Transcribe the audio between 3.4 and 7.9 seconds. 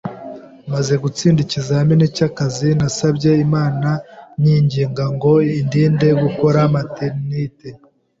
Imana nyinginga ngo indinde gukora Maternité